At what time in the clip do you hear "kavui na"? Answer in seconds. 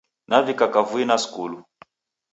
0.73-1.17